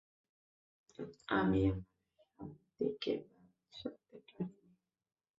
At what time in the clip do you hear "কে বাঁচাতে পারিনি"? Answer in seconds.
3.01-4.69